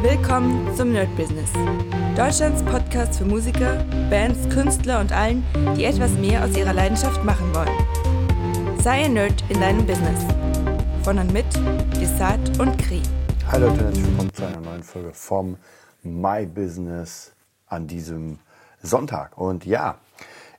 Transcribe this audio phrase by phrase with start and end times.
[0.00, 1.50] Willkommen zum Nerd Business.
[2.16, 5.42] Deutschlands Podcast für Musiker, Bands, Künstler und allen,
[5.76, 8.78] die etwas mehr aus ihrer Leidenschaft machen wollen.
[8.80, 10.24] Sei ein Nerd in deinem Business.
[11.02, 11.46] Von und mit
[12.00, 13.02] Desart und Kri.
[13.50, 15.56] Hi Leute, herzlich willkommen zu einer neuen Folge vom
[16.04, 17.32] My Business
[17.66, 18.38] an diesem
[18.80, 19.36] Sonntag.
[19.36, 19.96] Und ja,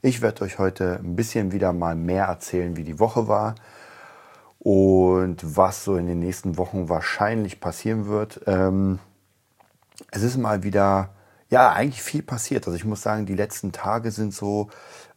[0.01, 3.55] ich werde euch heute ein bisschen wieder mal mehr erzählen, wie die Woche war
[4.59, 8.41] und was so in den nächsten Wochen wahrscheinlich passieren wird.
[8.45, 8.99] Ähm,
[10.11, 11.09] es ist mal wieder,
[11.49, 12.67] ja, eigentlich viel passiert.
[12.67, 14.69] Also ich muss sagen, die letzten Tage sind so,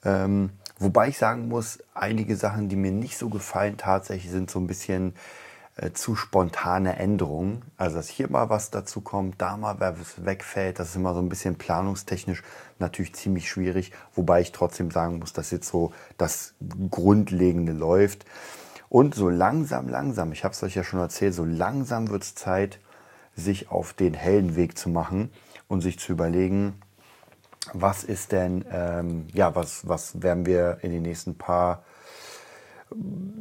[0.04, 4.58] ähm, wobei ich sagen muss, einige Sachen, die mir nicht so gefallen, tatsächlich sind so
[4.58, 5.14] ein bisschen
[5.76, 7.62] äh, zu spontane Änderungen.
[7.76, 11.20] Also dass hier mal was dazu kommt, da mal was wegfällt, das ist immer so
[11.20, 12.42] ein bisschen planungstechnisch
[12.78, 16.54] natürlich ziemlich schwierig, wobei ich trotzdem sagen muss, dass jetzt so das
[16.90, 18.26] Grundlegende läuft.
[18.88, 22.34] Und so langsam, langsam, ich habe es euch ja schon erzählt, so langsam wird es
[22.34, 22.78] Zeit,
[23.36, 25.30] sich auf den hellen Weg zu machen
[25.68, 26.74] und sich zu überlegen,
[27.72, 31.84] was ist denn, ähm, ja, was, was werden wir in den nächsten paar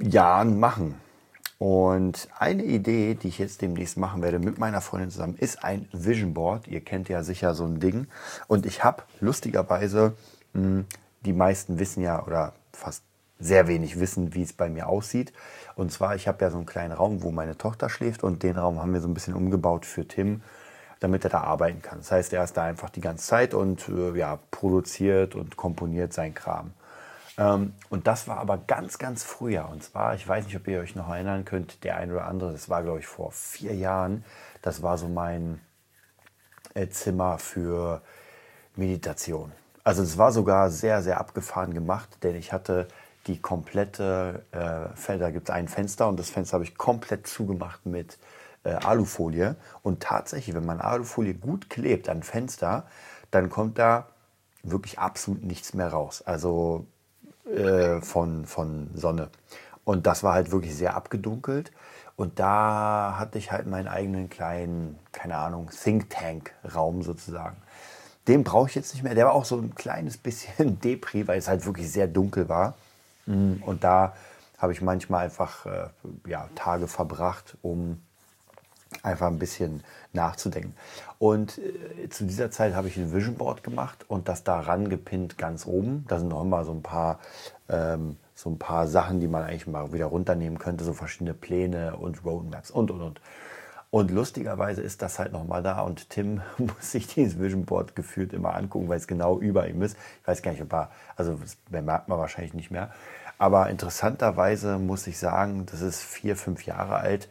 [0.01, 0.95] Jahren machen?
[1.57, 5.87] Und eine Idee, die ich jetzt demnächst machen werde mit meiner Freundin zusammen, ist ein
[5.91, 6.67] Vision Board.
[6.67, 8.07] Ihr kennt ja sicher so ein Ding.
[8.47, 10.15] Und ich habe lustigerweise,
[10.53, 10.85] hm,
[11.23, 13.03] die meisten wissen ja oder fast
[13.39, 15.33] sehr wenig wissen, wie es bei mir aussieht.
[15.75, 18.57] Und zwar, ich habe ja so einen kleinen Raum, wo meine Tochter schläft und den
[18.57, 20.41] Raum haben wir so ein bisschen umgebaut für Tim,
[20.99, 21.99] damit er da arbeiten kann.
[21.99, 26.13] Das heißt, er ist da einfach die ganze Zeit und äh, ja, produziert und komponiert
[26.13, 26.73] sein Kram.
[27.37, 29.67] Ähm, und das war aber ganz, ganz früher.
[29.69, 32.51] Und zwar, ich weiß nicht, ob ihr euch noch erinnern könnt, der eine oder andere,
[32.51, 34.23] das war, glaube ich, vor vier Jahren.
[34.61, 35.59] Das war so mein
[36.73, 38.01] äh, Zimmer für
[38.75, 39.51] Meditation.
[39.83, 42.87] Also es war sogar sehr, sehr abgefahren gemacht, denn ich hatte
[43.27, 47.85] die komplette, äh, da gibt es ein Fenster und das Fenster habe ich komplett zugemacht
[47.85, 48.17] mit
[48.63, 49.55] äh, Alufolie.
[49.83, 52.85] Und tatsächlich, wenn man Alufolie gut klebt an Fenster,
[53.29, 54.07] dann kommt da
[54.63, 56.21] wirklich absolut nichts mehr raus.
[56.25, 56.85] Also
[57.45, 59.29] äh, von, von Sonne.
[59.83, 61.71] Und das war halt wirklich sehr abgedunkelt.
[62.15, 67.57] Und da hatte ich halt meinen eigenen kleinen, keine Ahnung, Think Tank-Raum sozusagen.
[68.27, 69.15] Den brauche ich jetzt nicht mehr.
[69.15, 72.75] Der war auch so ein kleines bisschen Depri, weil es halt wirklich sehr dunkel war.
[73.25, 73.61] Mhm.
[73.65, 74.13] Und da
[74.57, 75.87] habe ich manchmal einfach äh,
[76.27, 78.01] ja, Tage verbracht, um
[79.03, 79.83] einfach ein bisschen
[80.13, 80.75] nachzudenken.
[81.17, 85.37] Und äh, zu dieser Zeit habe ich ein Vision Board gemacht und das da rangepinnt
[85.37, 86.05] ganz oben.
[86.07, 87.19] Da sind noch immer so ein paar,
[87.69, 91.97] ähm, so ein paar Sachen, die man eigentlich mal wieder runternehmen könnte, so verschiedene Pläne
[91.97, 93.21] und Roadmaps und und und.
[93.91, 98.31] Und lustigerweise ist das halt nochmal da und Tim muss sich dieses Vision Board gefühlt
[98.31, 99.97] immer angucken, weil es genau über ihm ist.
[100.21, 102.91] Ich weiß gar nicht, ob er, also das bemerkt man wahrscheinlich nicht mehr.
[103.37, 107.27] Aber interessanterweise muss ich sagen, das ist vier, fünf Jahre alt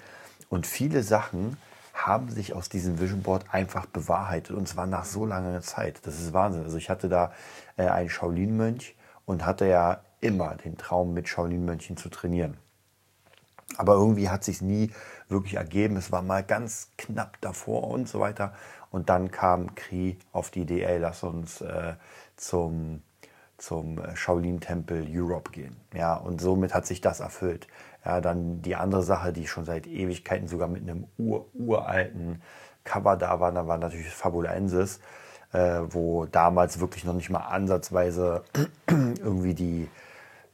[0.50, 1.56] und viele Sachen
[1.94, 6.00] haben sich aus diesem Vision Board einfach bewahrheitet und zwar nach so langer Zeit.
[6.04, 6.64] Das ist Wahnsinn.
[6.64, 7.32] Also ich hatte da
[7.78, 12.58] äh, einen Shaolin-Mönch und hatte ja immer den Traum, mit Shaolin-Mönchen zu trainieren.
[13.76, 14.90] Aber irgendwie hat sich nie
[15.28, 15.96] wirklich ergeben.
[15.96, 18.52] Es war mal ganz knapp davor und so weiter.
[18.90, 21.94] Und dann kam Kri auf die Idee, ey, lass uns äh,
[22.36, 23.02] zum,
[23.56, 25.76] zum Shaolin-Tempel Europe gehen.
[25.94, 27.68] Ja, und somit hat sich das erfüllt.
[28.04, 32.42] Ja, dann die andere Sache, die schon seit Ewigkeiten sogar mit einem ur, uralten
[32.84, 35.00] Cover da war, da war natürlich Fabulensis,
[35.52, 38.42] äh, wo damals wirklich noch nicht mal ansatzweise
[38.88, 39.88] irgendwie die,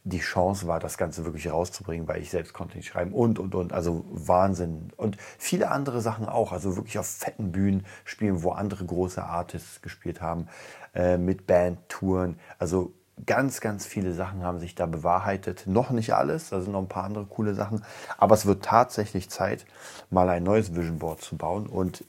[0.06, 3.56] die Chance war, das Ganze wirklich rauszubringen, weil ich selbst konnte nicht schreiben und, und,
[3.56, 3.72] und.
[3.72, 4.92] Also Wahnsinn.
[4.96, 6.52] Und viele andere Sachen auch.
[6.52, 10.46] Also wirklich auf fetten Bühnen spielen, wo andere große Artists gespielt haben,
[10.94, 12.38] äh, mit Bandtouren.
[12.60, 12.92] Also
[13.26, 15.64] ganz, ganz viele Sachen haben sich da bewahrheitet.
[15.66, 17.84] Noch nicht alles, da sind noch ein paar andere coole Sachen.
[18.16, 19.66] Aber es wird tatsächlich Zeit,
[20.10, 21.66] mal ein neues Vision Board zu bauen.
[21.66, 22.04] Und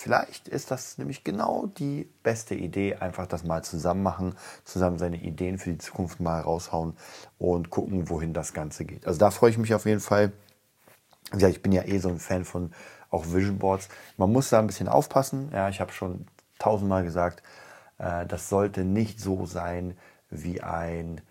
[0.00, 5.16] Vielleicht ist das nämlich genau die beste Idee, einfach das mal zusammen machen, zusammen seine
[5.16, 6.96] Ideen für die Zukunft mal raushauen
[7.36, 9.08] und gucken, wohin das Ganze geht.
[9.08, 10.30] Also da freue ich mich auf jeden Fall.
[11.36, 12.70] Ja, ich bin ja eh so ein Fan von
[13.10, 13.88] auch Vision Boards.
[14.16, 15.50] Man muss da ein bisschen aufpassen.
[15.52, 16.28] Ja, ich habe schon
[16.60, 17.42] tausendmal gesagt,
[17.98, 19.98] äh, das sollte nicht so sein
[20.30, 21.22] wie ein,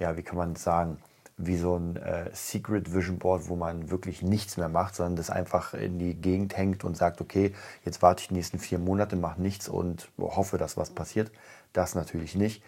[0.00, 0.98] ja, wie kann man sagen,
[1.38, 5.28] wie so ein äh, Secret Vision Board, wo man wirklich nichts mehr macht, sondern das
[5.28, 7.52] einfach in die Gegend hängt und sagt, okay,
[7.84, 11.30] jetzt warte ich die nächsten vier Monate, mache nichts und hoffe, dass was passiert.
[11.74, 12.62] Das natürlich nicht.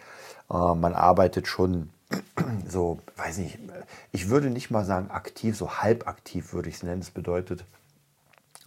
[0.51, 1.91] Äh, man arbeitet schon
[2.69, 3.59] so, weiß nicht,
[4.13, 7.01] ich würde nicht mal sagen aktiv, so halbaktiv würde ich es nennen.
[7.01, 7.65] Das bedeutet,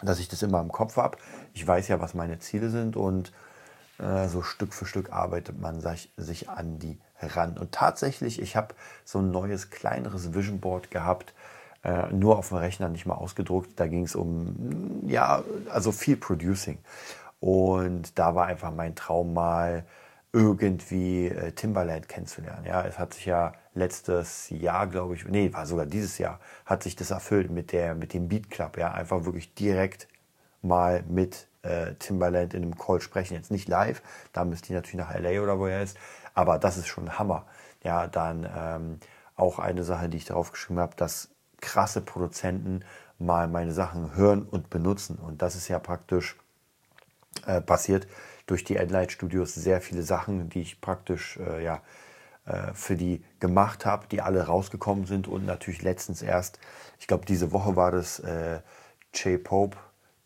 [0.01, 1.17] dass ich das immer im Kopf habe.
[1.53, 3.31] Ich weiß ja, was meine Ziele sind und
[4.27, 7.57] so Stück für Stück arbeitet man sich, an die ran.
[7.57, 8.73] Und tatsächlich, ich habe
[9.05, 11.33] so ein neues, kleineres Vision Board gehabt,
[11.83, 13.79] äh, nur auf dem Rechner, nicht mal ausgedruckt.
[13.79, 16.79] Da ging es um, ja, also viel Producing.
[17.39, 19.85] Und da war einfach mein Traum mal
[20.33, 22.65] irgendwie äh, Timbaland kennenzulernen.
[22.65, 26.83] Ja, es hat sich ja letztes Jahr, glaube ich, nee, war sogar dieses Jahr, hat
[26.83, 28.77] sich das erfüllt mit der, mit dem Beat Club.
[28.77, 30.07] Ja, einfach wirklich direkt
[30.61, 33.33] mal mit äh, Timbaland in einem Call sprechen.
[33.35, 34.01] Jetzt nicht live,
[34.33, 35.97] da müsst ihr natürlich nach LA oder wo er ist,
[36.33, 37.45] aber das ist schon Hammer.
[37.83, 38.99] Ja, dann ähm,
[39.35, 41.29] auch eine Sache, die ich darauf geschrieben habe, dass
[41.59, 42.83] krasse Produzenten
[43.17, 45.17] mal meine Sachen hören und benutzen.
[45.17, 46.35] Und das ist ja praktisch
[47.45, 48.07] äh, passiert
[48.45, 51.81] durch die Endlight Studios sehr viele Sachen, die ich praktisch äh, ja,
[52.45, 55.27] äh, für die gemacht habe, die alle rausgekommen sind.
[55.27, 56.59] Und natürlich letztens erst,
[56.99, 58.59] ich glaube, diese Woche war das äh,
[59.13, 59.77] Jay Pope,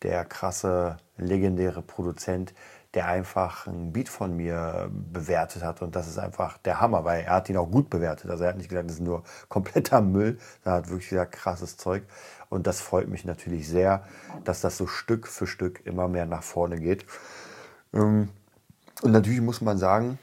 [0.06, 2.54] der krasse, legendäre Produzent,
[2.94, 5.82] der einfach ein Beat von mir bewertet hat.
[5.82, 8.30] Und das ist einfach der Hammer, weil er hat ihn auch gut bewertet.
[8.30, 11.76] Also er hat nicht gesagt, das ist nur kompletter Müll, er hat wirklich sehr krasses
[11.76, 12.04] Zeug.
[12.48, 14.04] Und das freut mich natürlich sehr,
[14.44, 17.04] dass das so Stück für Stück immer mehr nach vorne geht.
[17.92, 18.28] Ähm,
[19.02, 20.20] und natürlich muss man sagen,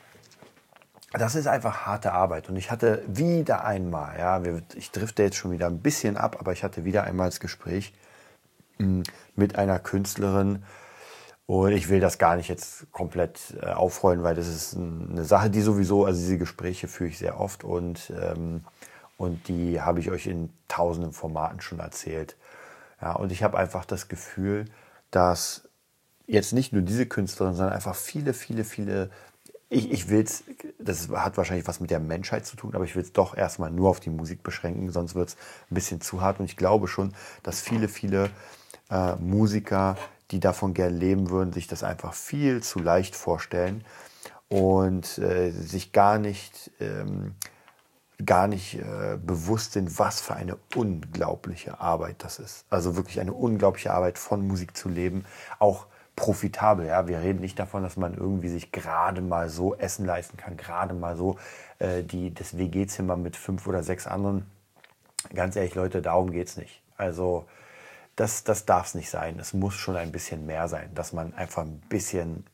[1.12, 2.50] das ist einfach harte Arbeit.
[2.50, 4.42] Und ich hatte wieder einmal, ja,
[4.76, 7.94] ich drifte jetzt schon wieder ein bisschen ab, aber ich hatte wieder einmal das Gespräch
[9.36, 10.64] mit einer Künstlerin,
[11.46, 15.50] und ich will das gar nicht jetzt komplett äh, aufrollen, weil das ist eine Sache,
[15.50, 18.64] die sowieso, also diese Gespräche führe ich sehr oft und, ähm,
[19.18, 22.38] und die habe ich euch in tausenden Formaten schon erzählt.
[23.02, 24.66] Ja, und ich habe einfach das Gefühl,
[25.12, 25.68] dass
[26.26, 29.10] jetzt nicht nur diese Künstlerin, sondern einfach viele, viele, viele,
[29.70, 30.46] ich, ich will es,
[30.80, 33.72] das hat wahrscheinlich was mit der Menschheit zu tun, aber ich will es doch erstmal
[33.72, 35.36] nur auf die Musik beschränken, sonst wird es
[35.70, 36.40] ein bisschen zu hart.
[36.40, 38.30] Und ich glaube schon, dass viele, viele
[38.94, 39.98] äh, Musiker
[40.34, 43.86] die davon gern leben würden, sich das einfach viel zu leicht vorstellen
[44.50, 47.36] und äh, sich gar nicht, ähm,
[48.26, 52.66] gar nicht äh, bewusst sind, was für eine unglaubliche Arbeit das ist.
[52.72, 55.24] Also wirklich eine unglaubliche Arbeit von Musik zu leben,
[55.60, 55.86] auch
[56.16, 56.88] profitabel.
[56.88, 60.58] Ja, wir reden nicht davon, dass man irgendwie sich gerade mal so Essen leisten kann,
[60.58, 61.38] gerade mal so
[61.78, 64.48] äh, die das WG-Zimmer mit fünf oder sechs anderen.
[65.34, 66.82] Ganz ehrlich, Leute, darum geht es nicht.
[66.98, 67.46] Also
[68.16, 69.40] das, das darf es nicht sein.
[69.40, 72.46] Es muss schon ein bisschen mehr sein, dass man einfach ein bisschen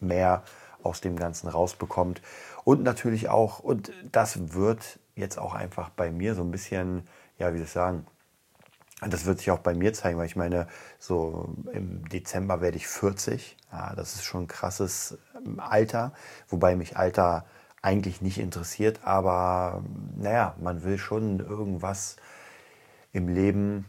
[0.00, 0.42] mehr
[0.82, 2.22] aus dem Ganzen rausbekommt.
[2.64, 7.06] Und natürlich auch, und das wird jetzt auch einfach bei mir so ein bisschen,
[7.38, 8.06] ja, wie soll ich sagen,
[9.00, 10.66] das wird sich auch bei mir zeigen, weil ich meine,
[10.98, 13.56] so im Dezember werde ich 40.
[13.72, 16.12] Ja, das ist schon ein krasses ähm, Alter,
[16.48, 17.44] wobei mich Alter
[17.82, 19.82] eigentlich nicht interessiert, aber
[20.16, 22.16] naja, man will schon irgendwas
[23.12, 23.84] im Leben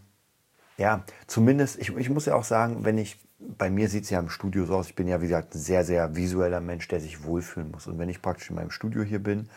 [0.77, 4.19] ja, zumindest, ich, ich muss ja auch sagen, wenn ich, bei mir sieht es ja
[4.19, 7.00] im Studio so aus, ich bin ja wie gesagt ein sehr, sehr visueller Mensch, der
[7.00, 7.88] sich wohlfühlen muss.
[7.88, 9.50] Und wenn ich praktisch in meinem Studio hier bin,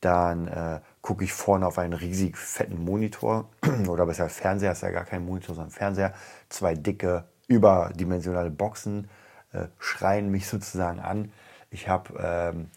[0.00, 3.48] dann äh, gucke ich vorne auf einen riesig fetten Monitor
[3.88, 6.14] oder besser Fernseher, ist ja gar kein Monitor, sondern Fernseher,
[6.48, 9.08] zwei dicke, überdimensionale Boxen
[9.52, 11.32] äh, schreien mich sozusagen an.
[11.70, 12.70] Ich habe ähm,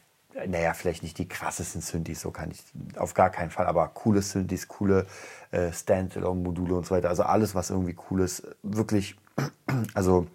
[0.48, 2.64] naja, vielleicht nicht die krassesten Synthes, so kann ich
[2.98, 5.06] auf gar keinen Fall, aber coole Synthes, coole
[5.52, 7.10] äh, Standalone-Module und so weiter.
[7.10, 9.16] Also alles, was irgendwie cool ist, wirklich,
[9.94, 10.28] also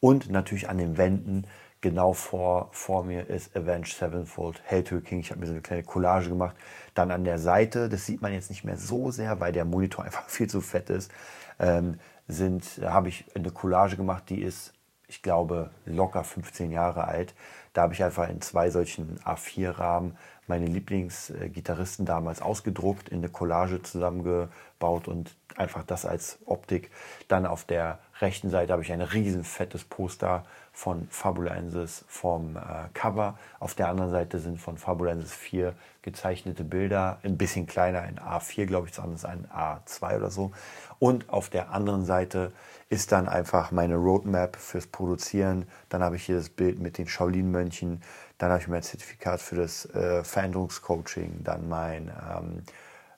[0.00, 1.46] und natürlich an den Wänden
[1.80, 5.20] genau vor, vor mir ist Avenged Sevenfold, Hell to the King.
[5.20, 6.56] Ich habe mir so eine kleine Collage gemacht.
[6.94, 10.04] Dann an der Seite, das sieht man jetzt nicht mehr so sehr, weil der Monitor
[10.04, 11.10] einfach viel zu fett ist,
[11.58, 14.72] ähm, sind, habe ich eine Collage gemacht, die ist,
[15.12, 17.34] ich glaube, locker 15 Jahre alt.
[17.74, 20.16] Da habe ich einfach in zwei solchen A4-Rahmen
[20.46, 26.90] meine Lieblingsgitarristen damals ausgedruckt, in eine Collage zusammengebaut und einfach das als Optik.
[27.28, 32.60] Dann auf der rechten Seite habe ich ein riesen fettes Poster von Fabulensis vom äh,
[32.94, 33.38] Cover.
[33.60, 38.66] Auf der anderen Seite sind von Fabulensis vier gezeichnete Bilder, ein bisschen kleiner, in A4
[38.66, 40.52] glaube ich, ist ein A2 oder so.
[40.98, 42.52] Und auf der anderen Seite
[42.88, 45.66] ist dann einfach meine Roadmap fürs Produzieren.
[45.88, 48.02] Dann habe ich hier das Bild mit den Shaolin-Mönchen.
[48.42, 51.44] Dann habe ich mein Zertifikat für das äh, Veränderungscoaching.
[51.44, 52.62] Dann mein ähm,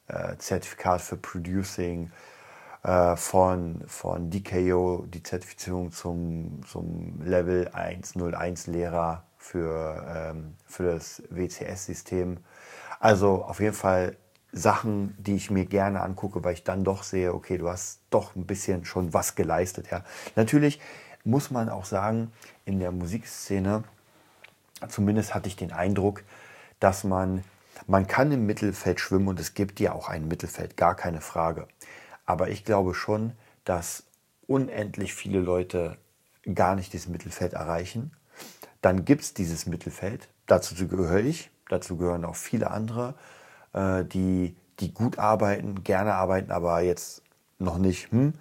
[0.06, 2.12] äh, Zertifikat für Producing
[2.82, 11.22] äh, von, von DKO, die Zertifizierung zum, zum Level 101 Lehrer für, ähm, für das
[11.30, 12.36] WCS-System.
[13.00, 14.18] Also auf jeden Fall
[14.52, 18.36] Sachen, die ich mir gerne angucke, weil ich dann doch sehe, okay, du hast doch
[18.36, 19.90] ein bisschen schon was geleistet.
[19.90, 20.04] Ja.
[20.36, 20.82] Natürlich
[21.24, 22.30] muss man auch sagen,
[22.66, 23.84] in der Musikszene,
[24.88, 26.22] zumindest hatte ich den Eindruck,
[26.80, 27.44] dass man,
[27.86, 31.66] man kann im Mittelfeld schwimmen und es gibt ja auch ein Mittelfeld, gar keine Frage.
[32.26, 33.32] Aber ich glaube schon,
[33.64, 34.04] dass
[34.46, 35.96] unendlich viele Leute
[36.54, 38.12] gar nicht dieses Mittelfeld erreichen.
[38.82, 43.14] Dann gibt es dieses Mittelfeld, dazu gehöre ich, dazu gehören auch viele andere
[43.74, 47.22] äh, die, die gut arbeiten, gerne arbeiten, aber jetzt
[47.58, 48.10] noch nicht.
[48.10, 48.34] Hm?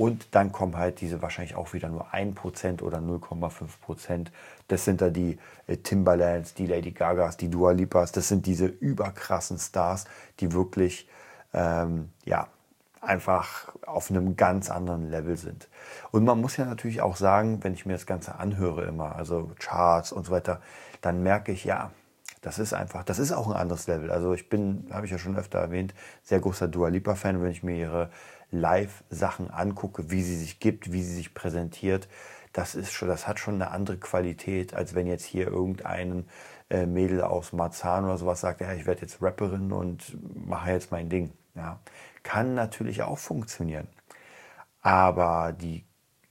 [0.00, 4.28] Und dann kommen halt diese wahrscheinlich auch wieder nur 1% oder 0,5%.
[4.66, 8.10] Das sind da die äh, Timbalands, die Lady Gagas, die Dua Lipas.
[8.10, 10.06] Das sind diese überkrassen Stars,
[10.38, 11.06] die wirklich
[11.52, 12.46] ähm, ja,
[13.02, 15.68] einfach auf einem ganz anderen Level sind.
[16.12, 19.50] Und man muss ja natürlich auch sagen, wenn ich mir das Ganze anhöre immer, also
[19.58, 20.62] Charts und so weiter,
[21.02, 21.90] dann merke ich, ja,
[22.40, 24.10] das ist einfach, das ist auch ein anderes Level.
[24.10, 25.92] Also ich bin, habe ich ja schon öfter erwähnt,
[26.22, 28.10] sehr großer Dua Lipa-Fan, wenn ich mir ihre
[28.50, 32.08] Live-Sachen angucke, wie sie sich gibt, wie sie sich präsentiert.
[32.52, 36.26] Das ist schon, das hat schon eine andere Qualität, als wenn jetzt hier irgendein
[36.68, 40.16] äh, Mädel aus Marzahn oder sowas sagt, ja, ich werde jetzt Rapperin und
[40.46, 41.32] mache jetzt mein Ding.
[41.54, 41.80] Ja,
[42.22, 43.88] kann natürlich auch funktionieren.
[44.82, 45.84] Aber die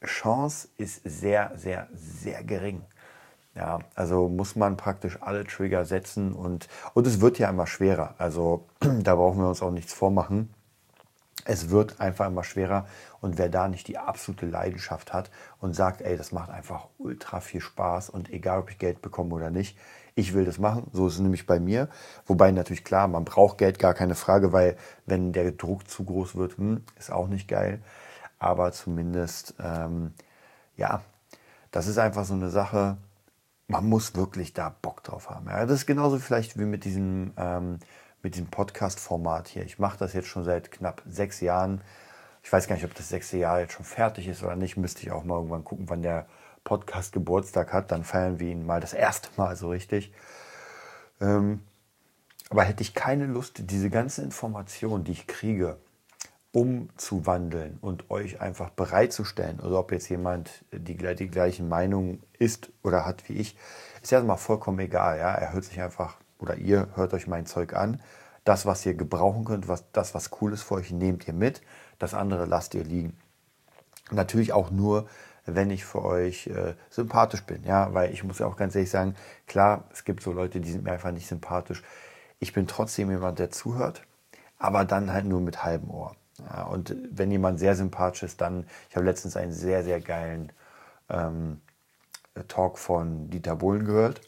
[0.05, 2.83] Chance ist sehr, sehr, sehr gering.
[3.55, 8.15] Ja, also muss man praktisch alle Trigger setzen und, und es wird ja immer schwerer.
[8.17, 10.53] Also da brauchen wir uns auch nichts vormachen.
[11.45, 12.85] Es wird einfach immer schwerer
[13.21, 17.39] und wer da nicht die absolute Leidenschaft hat und sagt, ey, das macht einfach ultra
[17.39, 19.77] viel Spaß und egal, ob ich Geld bekomme oder nicht,
[20.15, 20.87] ich will das machen.
[20.91, 21.87] So ist es nämlich bei mir.
[22.25, 26.35] Wobei natürlich klar, man braucht Geld, gar keine Frage, weil wenn der Druck zu groß
[26.35, 27.81] wird, hm, ist auch nicht geil.
[28.37, 30.13] Aber zumindest, ähm,
[30.75, 31.01] ja,
[31.71, 32.97] das ist einfach so eine Sache,
[33.67, 35.47] man muss wirklich da Bock drauf haben.
[35.47, 37.79] Ja, das ist genauso vielleicht wie mit diesem, ähm,
[38.21, 39.63] mit diesem Podcast-Format hier.
[39.63, 41.81] Ich mache das jetzt schon seit knapp sechs Jahren.
[42.43, 44.77] Ich weiß gar nicht, ob das sechste Jahr jetzt schon fertig ist oder nicht.
[44.77, 46.27] Müsste ich auch mal irgendwann gucken, wann der
[46.63, 47.91] Podcast Geburtstag hat.
[47.91, 50.13] Dann feiern wir ihn mal das erste Mal so richtig.
[51.21, 51.61] Ähm,
[52.49, 55.77] aber hätte ich keine Lust, diese ganzen Informationen, die ich kriege,
[56.51, 63.05] umzuwandeln und euch einfach bereitzustellen, also ob jetzt jemand die, die gleichen Meinungen ist oder
[63.05, 63.55] hat wie ich,
[64.01, 65.19] ist erstmal vollkommen egal.
[65.19, 65.33] Ja?
[65.35, 68.01] Er hört sich einfach, oder ihr hört euch mein Zeug an.
[68.45, 71.61] Das, was ihr gebrauchen könnt, was, das, was cool ist für euch, nehmt ihr mit.
[71.99, 73.17] Das andere lasst ihr liegen.
[74.11, 75.07] Natürlich auch nur,
[75.45, 77.63] wenn ich für euch äh, sympathisch bin.
[77.63, 79.15] Ja, weil ich muss ja auch ganz ehrlich sagen,
[79.47, 81.83] klar, es gibt so Leute, die sind mir einfach nicht sympathisch.
[82.39, 84.03] Ich bin trotzdem jemand, der zuhört,
[84.57, 86.15] aber dann halt nur mit halbem Ohr.
[86.39, 90.51] Ja, und wenn jemand sehr sympathisch ist, dann, ich habe letztens einen sehr, sehr geilen
[91.09, 91.59] ähm,
[92.47, 94.21] Talk von Dieter Bohlen gehört.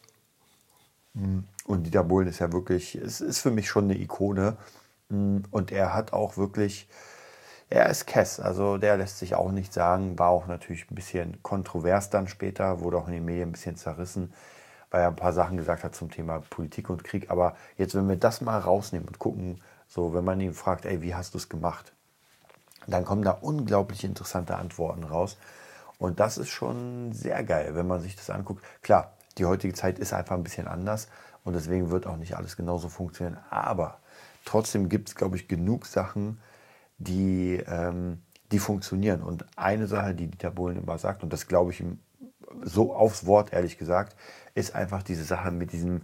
[1.13, 4.57] Und Dieter Bohlen ist ja wirklich, es ist für mich schon eine Ikone.
[5.09, 6.87] Und er hat auch wirklich,
[7.69, 11.43] er ist Kess, also der lässt sich auch nicht sagen, war auch natürlich ein bisschen
[11.43, 14.33] kontrovers dann später, wurde auch in den Medien ein bisschen zerrissen,
[14.89, 17.29] weil er ein paar Sachen gesagt hat zum Thema Politik und Krieg.
[17.29, 21.01] Aber jetzt, wenn wir das mal rausnehmen und gucken, so, wenn man ihn fragt, ey,
[21.01, 21.91] wie hast du es gemacht?
[22.87, 25.37] dann kommen da unglaublich interessante Antworten raus.
[25.97, 28.63] Und das ist schon sehr geil, wenn man sich das anguckt.
[28.81, 31.07] Klar, die heutige Zeit ist einfach ein bisschen anders
[31.43, 33.39] und deswegen wird auch nicht alles genauso funktionieren.
[33.49, 33.99] Aber
[34.45, 36.39] trotzdem gibt es, glaube ich, genug Sachen,
[36.97, 38.21] die, ähm,
[38.51, 39.21] die funktionieren.
[39.21, 41.99] Und eine Sache, die Dieter Bohlen immer sagt, und das glaube ich ihm
[42.63, 44.15] so aufs Wort, ehrlich gesagt,
[44.53, 46.01] ist einfach diese Sache mit diesem,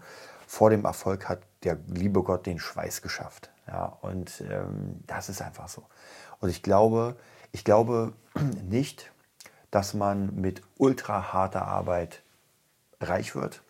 [0.47, 3.51] vor dem Erfolg hat der liebe Gott den Schweiß geschafft.
[3.67, 5.83] Ja, und ähm, das ist einfach so.
[6.39, 7.17] Und ich glaube,
[7.51, 8.13] ich glaube
[8.63, 9.11] nicht,
[9.71, 12.23] dass man mit ultra harter Arbeit
[12.99, 13.61] reich wird.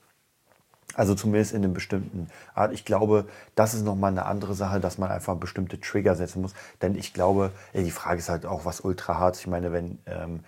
[0.95, 2.73] Also zumindest in einem bestimmten Art.
[2.73, 6.53] Ich glaube, das ist nochmal eine andere Sache, dass man einfach bestimmte Trigger setzen muss.
[6.81, 9.37] Denn ich glaube, die Frage ist halt auch, was ultra hart.
[9.37, 10.39] Ich meine, wenn ähm,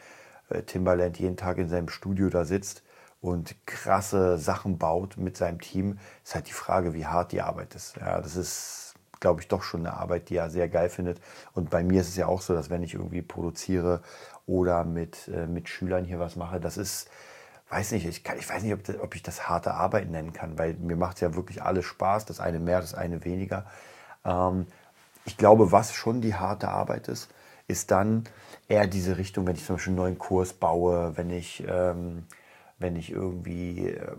[0.49, 2.83] äh, Timbaland jeden Tag in seinem Studio da sitzt
[3.21, 7.75] und krasse Sachen baut mit seinem Team, ist halt die Frage, wie hart die Arbeit
[7.75, 7.97] ist.
[7.97, 11.19] Ja, das ist glaube ich, doch schon eine Arbeit, die er sehr geil findet.
[11.53, 14.01] Und bei mir ist es ja auch so, dass wenn ich irgendwie produziere
[14.45, 17.09] oder mit, äh, mit Schülern hier was mache, das ist,
[17.69, 20.33] weiß nicht, ich, kann, ich weiß nicht, ob, das, ob ich das harte Arbeit nennen
[20.33, 23.65] kann, weil mir macht es ja wirklich alles Spaß, das eine mehr, das eine weniger.
[24.25, 24.67] Ähm,
[25.25, 27.29] ich glaube, was schon die harte Arbeit ist,
[27.67, 28.23] ist dann
[28.67, 32.23] eher diese Richtung, wenn ich zum Beispiel einen neuen Kurs baue, wenn ich, ähm,
[32.79, 34.11] wenn ich irgendwie äh,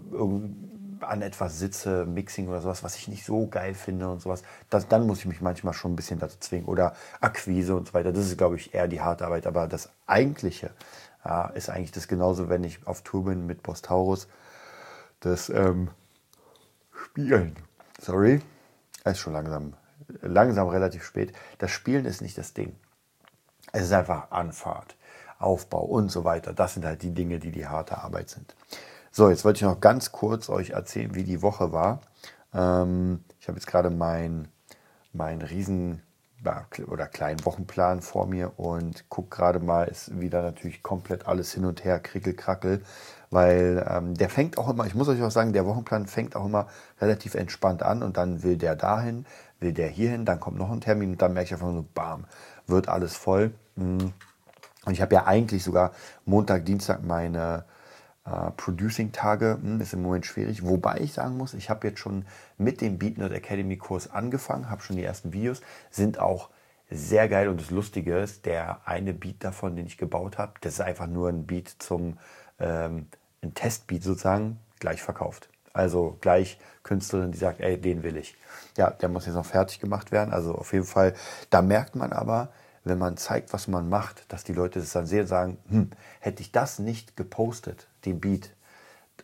[1.01, 4.87] an etwas sitze, Mixing oder sowas, was ich nicht so geil finde und sowas, das,
[4.87, 6.67] dann muss ich mich manchmal schon ein bisschen dazu zwingen.
[6.67, 8.13] Oder Akquise und so weiter.
[8.13, 9.47] Das ist, glaube ich, eher die harte Arbeit.
[9.47, 10.71] Aber das Eigentliche
[11.25, 14.29] ja, ist eigentlich das genauso, wenn ich auf Tour bin mit Boss Taurus.
[15.21, 15.91] Das ähm,
[16.93, 17.57] Spielen.
[18.01, 18.41] Sorry.
[19.05, 19.75] Es ist schon langsam,
[20.23, 21.33] langsam relativ spät.
[21.59, 22.77] Das Spielen ist nicht das Ding.
[23.73, 24.97] Es ist einfach Anfahrt,
[25.39, 26.53] Aufbau und so weiter.
[26.53, 28.55] Das sind halt die Dinge, die die harte Arbeit sind.
[29.11, 32.01] So, jetzt wollte ich noch ganz kurz euch erzählen, wie die Woche war.
[32.55, 34.49] Ähm, ich habe jetzt gerade meinen
[35.13, 36.03] mein riesen
[36.87, 41.65] oder kleinen Wochenplan vor mir und gucke gerade mal, ist wieder natürlich komplett alles hin
[41.65, 42.83] und her, krickelkrackel,
[43.31, 46.47] weil ähm, der fängt auch immer, ich muss euch auch sagen, der Wochenplan fängt auch
[46.47, 46.67] immer
[47.01, 49.27] relativ entspannt an und dann will der dahin,
[49.59, 52.25] will der hierhin, dann kommt noch ein Termin und dann merke ich einfach nur, bam,
[52.67, 53.53] wird alles voll.
[53.77, 54.15] Und
[54.87, 55.93] Und ich habe ja eigentlich sogar
[56.25, 57.65] Montag, Dienstag meine
[58.25, 59.59] äh, Producing-Tage.
[59.61, 60.65] Hm, ist im Moment schwierig.
[60.67, 62.25] Wobei ich sagen muss, ich habe jetzt schon
[62.59, 65.61] mit dem BeatNerd Academy Kurs angefangen, habe schon die ersten Videos,
[65.91, 66.51] sind auch
[66.91, 70.75] sehr geil und das Lustige ist, der eine Beat davon, den ich gebaut habe, das
[70.75, 72.19] ist einfach nur ein Beat zum,
[72.59, 73.07] ähm,
[73.43, 75.49] ein Testbeat sozusagen, gleich verkauft.
[75.73, 78.37] Also gleich Künstlerin, die sagt, ey, den will ich.
[78.77, 80.33] Ja, der muss jetzt noch fertig gemacht werden.
[80.33, 81.15] Also auf jeden Fall,
[81.51, 82.49] da merkt man aber,
[82.85, 85.91] wenn man zeigt, was man macht, dass die Leute das dann sehen und sagen, hm,
[86.21, 88.51] hätte ich das nicht gepostet, den Beat,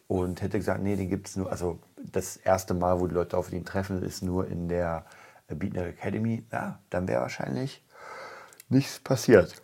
[0.09, 3.37] und hätte gesagt, nee, den gibt es nur, also das erste Mal, wo die Leute
[3.37, 5.05] auf ihn treffen, ist nur in der
[5.49, 7.85] Beatner Academy, ja, dann wäre wahrscheinlich
[8.69, 9.63] nichts passiert.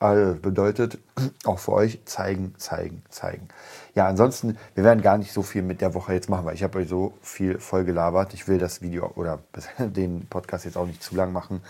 [0.00, 0.98] Also bedeutet
[1.44, 3.48] auch für euch zeigen, zeigen, zeigen.
[3.94, 6.62] Ja, ansonsten, wir werden gar nicht so viel mit der Woche jetzt machen, weil ich
[6.62, 8.34] habe euch so viel voll gelabert.
[8.34, 9.40] Ich will das Video oder
[9.78, 11.62] den Podcast jetzt auch nicht zu lang machen.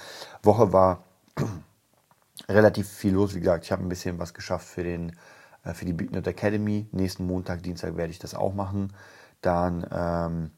[0.42, 1.04] Woche war
[2.48, 3.34] relativ viel los.
[3.34, 5.16] Wie gesagt, ich habe ein bisschen was geschafft für, den,
[5.64, 6.86] äh, für die BigNet Academy.
[6.92, 8.92] Nächsten Montag, Dienstag werde ich das auch machen.
[9.40, 10.50] Dann ähm,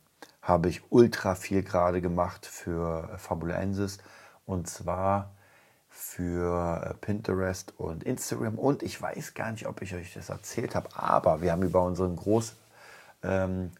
[0.42, 3.98] habe ich ultra viel gerade gemacht für Fabulensis
[4.44, 5.34] und zwar
[5.88, 10.74] für äh, Pinterest und Instagram und ich weiß gar nicht, ob ich euch das erzählt
[10.74, 12.54] habe, aber wir haben über unseren Groß
[13.22, 13.72] ähm,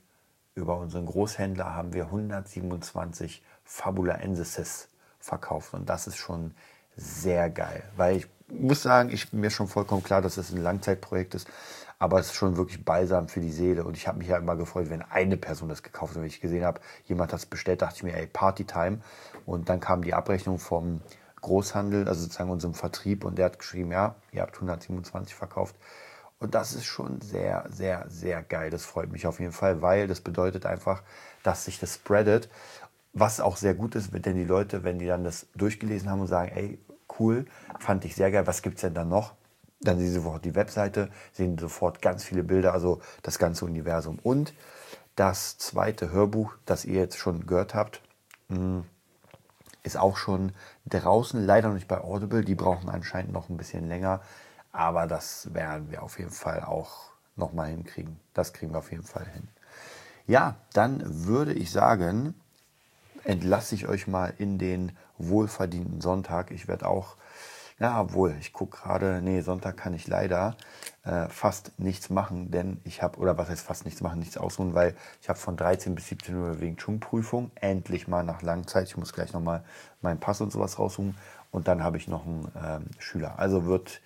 [0.55, 4.89] über unseren Großhändler haben wir 127 Fabulensis
[5.21, 6.55] verkauft und das ist schon
[6.97, 10.57] sehr geil, weil ich muss sagen, ich bin mir schon vollkommen klar, dass es das
[10.57, 11.49] ein Langzeitprojekt ist,
[11.99, 13.85] aber es ist schon wirklich balsam für die Seele.
[13.85, 16.21] Und ich habe mich ja immer gefreut, wenn eine Person das gekauft hat.
[16.21, 18.99] Wenn ich gesehen habe, jemand hat es bestellt, dachte ich mir, ey, Partytime.
[19.47, 21.01] Und dann kam die Abrechnung vom
[21.41, 25.77] Großhandel, also sozusagen unserem Vertrieb, und der hat geschrieben, ja, ihr habt 127 verkauft.
[26.39, 28.71] Und das ist schon sehr, sehr, sehr geil.
[28.71, 31.03] Das freut mich auf jeden Fall, weil das bedeutet einfach,
[31.43, 32.51] dass sich das spreadet.
[33.15, 36.27] Was auch sehr gut ist, denn die Leute, wenn die dann das durchgelesen haben und
[36.27, 36.79] sagen, ey,
[37.19, 37.47] cool,
[37.79, 39.35] fand ich sehr geil, was gibt es denn da noch?
[39.81, 44.19] Dann sehen Sie sofort die Webseite, sehen sofort ganz viele Bilder, also das ganze Universum.
[44.23, 44.55] Und
[45.17, 48.01] das zweite Hörbuch, das ihr jetzt schon gehört habt,
[48.49, 48.85] hm,
[49.83, 50.53] ist auch schon
[50.87, 52.45] draußen, leider nicht bei Audible.
[52.45, 54.21] Die brauchen anscheinend noch ein bisschen länger,
[54.73, 58.19] aber das werden wir auf jeden Fall auch nochmal hinkriegen.
[58.35, 59.49] Das kriegen wir auf jeden Fall hin.
[60.27, 62.35] Ja, dann würde ich sagen,
[63.27, 66.51] entlasse ich euch mal in den wohlverdienten Sonntag.
[66.51, 67.17] Ich werde auch
[67.79, 70.57] ja, obwohl, ich gucke gerade, nee, Sonntag kann ich leider
[71.05, 74.73] äh, fast nichts machen, denn ich habe, oder was heißt fast nichts machen, nichts ausruhen,
[74.73, 78.87] weil ich habe von 13 bis 17 Uhr wegen Chung-Prüfung, endlich mal nach langer Zeit,
[78.89, 79.63] ich muss gleich nochmal
[80.01, 81.17] meinen Pass und sowas raussuchen
[81.51, 83.39] und dann habe ich noch einen ähm, Schüler.
[83.39, 84.01] Also wird,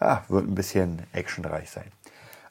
[0.00, 1.92] ja, wird ein bisschen actionreich sein.